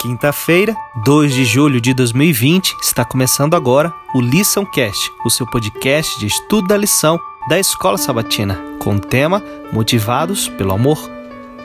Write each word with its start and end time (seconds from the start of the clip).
Quinta-feira, 0.00 0.76
2 1.04 1.34
de 1.34 1.44
julho 1.44 1.80
de 1.80 1.92
2020, 1.92 2.76
está 2.80 3.04
começando 3.04 3.54
agora 3.54 3.92
o 4.14 4.20
Lição 4.20 4.64
Cast, 4.64 5.10
o 5.24 5.30
seu 5.30 5.44
podcast 5.44 6.20
de 6.20 6.26
estudo 6.28 6.68
da 6.68 6.76
lição 6.76 7.18
da 7.48 7.58
Escola 7.58 7.98
Sabatina, 7.98 8.62
com 8.78 8.94
o 8.94 9.00
tema 9.00 9.42
Motivados 9.72 10.48
pelo 10.50 10.72
Amor. 10.72 11.10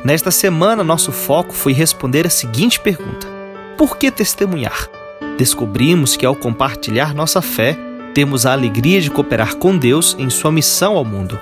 Nesta 0.03 0.31
semana, 0.31 0.83
nosso 0.83 1.11
foco 1.11 1.53
foi 1.53 1.73
responder 1.73 2.25
a 2.25 2.29
seguinte 2.29 2.79
pergunta: 2.79 3.27
Por 3.77 3.97
que 3.97 4.09
testemunhar? 4.09 4.89
Descobrimos 5.37 6.15
que 6.15 6.25
ao 6.25 6.35
compartilhar 6.35 7.13
nossa 7.13 7.39
fé, 7.39 7.77
temos 8.15 8.47
a 8.47 8.53
alegria 8.53 8.99
de 8.99 9.11
cooperar 9.11 9.57
com 9.57 9.77
Deus 9.77 10.15
em 10.17 10.31
sua 10.31 10.51
missão 10.51 10.97
ao 10.97 11.05
mundo. 11.05 11.39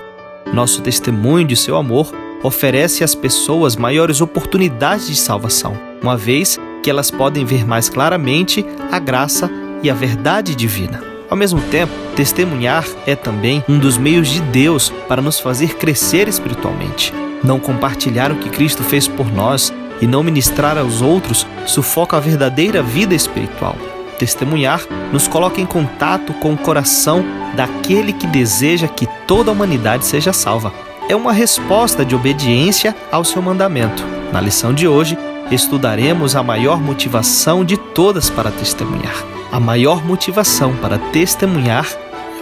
Nosso 0.53 0.81
testemunho 0.81 1.47
de 1.47 1.55
seu 1.55 1.77
amor 1.77 2.11
oferece 2.43 3.01
às 3.01 3.15
pessoas 3.15 3.77
maiores 3.77 4.19
oportunidades 4.19 5.07
de 5.07 5.15
salvação, 5.15 5.79
uma 6.01 6.17
vez 6.17 6.59
que 6.81 6.89
elas 6.89 7.11
podem 7.11 7.45
ver 7.45 7.65
mais 7.65 7.89
claramente 7.89 8.65
a 8.91 8.99
graça 8.99 9.49
e 9.83 9.89
a 9.89 9.93
verdade 9.93 10.55
divina. 10.55 11.03
Ao 11.29 11.37
mesmo 11.37 11.61
tempo, 11.61 11.93
testemunhar 12.15 12.85
é 13.07 13.15
também 13.15 13.63
um 13.69 13.79
dos 13.79 13.97
meios 13.97 14.27
de 14.27 14.41
Deus 14.41 14.91
para 15.07 15.21
nos 15.21 15.39
fazer 15.39 15.75
crescer 15.75 16.27
espiritualmente. 16.27 17.13
Não 17.43 17.59
compartilhar 17.59 18.31
o 18.31 18.35
que 18.35 18.49
Cristo 18.49 18.83
fez 18.83 19.07
por 19.07 19.31
nós 19.31 19.73
e 20.01 20.07
não 20.07 20.23
ministrar 20.23 20.77
aos 20.77 21.01
outros 21.01 21.47
sufoca 21.65 22.17
a 22.17 22.19
verdadeira 22.19 22.83
vida 22.83 23.15
espiritual. 23.15 23.77
Testemunhar 24.19 24.81
nos 25.11 25.27
coloca 25.27 25.61
em 25.61 25.65
contato 25.65 26.33
com 26.33 26.53
o 26.53 26.57
coração 26.57 27.23
daquele 27.55 28.13
que 28.13 28.27
deseja 28.27 28.87
que 28.87 29.07
toda 29.25 29.49
a 29.49 29.53
humanidade 29.53 30.05
seja 30.05 30.33
salva. 30.33 30.73
É 31.09 31.15
uma 31.15 31.33
resposta 31.33 32.05
de 32.05 32.15
obediência 32.15 32.95
ao 33.11 33.23
seu 33.23 33.41
mandamento. 33.41 34.05
Na 34.31 34.39
lição 34.39 34.73
de 34.73 34.87
hoje, 34.87 35.17
estudaremos 35.51 36.35
a 36.35 36.41
maior 36.41 36.81
motivação 36.81 37.63
de 37.65 37.77
todas 37.77 38.29
para 38.29 38.49
testemunhar. 38.49 39.15
A 39.51 39.59
maior 39.59 40.03
motivação 40.05 40.73
para 40.77 40.97
testemunhar 40.97 41.85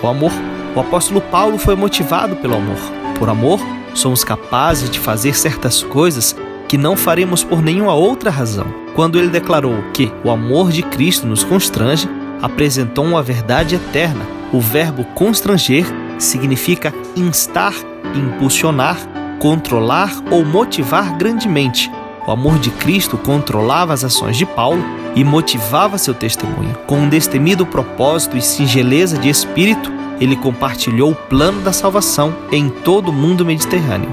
é 0.01 0.05
o 0.05 0.07
amor. 0.07 0.31
O 0.75 0.79
apóstolo 0.79 1.19
Paulo 1.19 1.57
foi 1.57 1.75
motivado 1.75 2.35
pelo 2.35 2.55
amor. 2.55 2.77
Por 3.17 3.27
amor, 3.27 3.59
somos 3.95 4.23
capazes 4.23 4.89
de 4.89 4.99
fazer 4.99 5.35
certas 5.35 5.81
coisas 5.81 6.35
que 6.67 6.77
não 6.77 6.95
faremos 6.95 7.43
por 7.43 7.63
nenhuma 7.63 7.95
outra 7.95 8.29
razão. 8.29 8.67
Quando 8.95 9.17
ele 9.17 9.29
declarou 9.29 9.83
que 9.91 10.11
o 10.23 10.29
amor 10.29 10.71
de 10.71 10.83
Cristo 10.83 11.25
nos 11.25 11.43
constrange, 11.43 12.07
apresentou 12.41 13.03
uma 13.03 13.23
verdade 13.23 13.75
eterna. 13.75 14.25
O 14.53 14.59
verbo 14.59 15.03
constranger 15.15 15.85
significa 16.19 16.93
instar, 17.15 17.73
impulsionar, 18.13 18.97
controlar 19.39 20.11
ou 20.29 20.45
motivar 20.45 21.17
grandemente. 21.17 21.91
O 22.29 22.31
amor 22.31 22.59
de 22.59 22.69
Cristo 22.69 23.17
controlava 23.17 23.91
as 23.91 24.03
ações 24.03 24.37
de 24.37 24.45
Paulo 24.45 24.85
e 25.15 25.23
motivava 25.23 25.97
seu 25.97 26.13
testemunho. 26.13 26.77
Com 26.85 26.99
um 26.99 27.09
destemido 27.09 27.65
propósito 27.65 28.37
e 28.37 28.41
singeleza 28.43 29.17
de 29.17 29.29
espírito, 29.29 29.91
ele 30.21 30.35
compartilhou 30.35 31.09
o 31.09 31.15
plano 31.15 31.59
da 31.61 31.73
salvação 31.73 32.35
em 32.51 32.69
todo 32.69 33.09
o 33.09 33.11
mundo 33.11 33.43
mediterrâneo. 33.43 34.11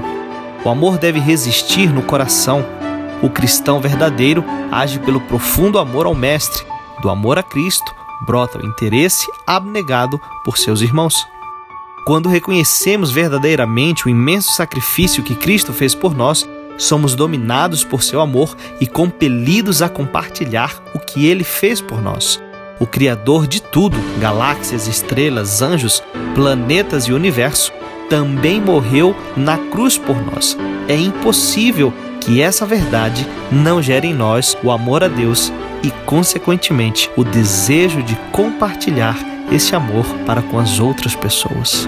O 0.65 0.69
amor 0.69 0.97
deve 0.97 1.19
resistir 1.19 1.93
no 1.93 2.01
coração. 2.01 2.65
O 3.21 3.29
cristão 3.29 3.79
verdadeiro 3.79 4.43
age 4.71 4.97
pelo 4.97 5.21
profundo 5.21 5.77
amor 5.77 6.07
ao 6.07 6.15
Mestre. 6.15 6.65
Do 7.03 7.11
amor 7.11 7.37
a 7.37 7.43
Cristo 7.43 7.93
brota 8.25 8.57
o 8.57 8.65
interesse 8.65 9.27
abnegado 9.45 10.19
por 10.43 10.57
seus 10.57 10.81
irmãos. 10.81 11.13
Quando 12.03 12.29
reconhecemos 12.29 13.11
verdadeiramente 13.11 14.07
o 14.07 14.09
imenso 14.09 14.53
sacrifício 14.53 15.21
que 15.21 15.35
Cristo 15.35 15.71
fez 15.71 15.93
por 15.93 16.15
nós, 16.15 16.49
somos 16.77 17.15
dominados 17.15 17.83
por 17.83 18.03
seu 18.03 18.21
amor 18.21 18.55
e 18.79 18.87
compelidos 18.87 19.81
a 19.81 19.89
compartilhar 19.89 20.81
o 20.93 20.99
que 20.99 21.25
ele 21.25 21.43
fez 21.43 21.81
por 21.81 22.01
nós. 22.01 22.41
O 22.79 22.85
Criador 22.85 23.47
de 23.47 23.61
tudo, 23.61 23.97
galáxias, 24.19 24.87
estrelas, 24.87 25.61
anjos, 25.61 26.03
planetas 26.35 27.05
e 27.05 27.13
universo, 27.13 27.71
também 28.09 28.61
morreu 28.61 29.15
na 29.35 29.57
cruz 29.57 29.97
por 29.97 30.15
nós. 30.23 30.57
É 30.87 30.95
impossível 30.95 31.93
que 32.21 32.41
essa 32.41 32.65
verdade 32.65 33.27
não 33.51 33.81
gere 33.81 34.07
em 34.07 34.13
nós 34.13 34.55
o 34.63 34.71
amor 34.71 35.03
a 35.03 35.07
Deus 35.07 35.51
e, 35.83 35.89
consequentemente, 36.05 37.09
o 37.17 37.23
desejo 37.23 38.03
de 38.03 38.15
compartilhar 38.31 39.17
esse 39.51 39.75
amor 39.75 40.05
para 40.25 40.41
com 40.41 40.59
as 40.59 40.79
outras 40.79 41.15
pessoas. 41.15 41.87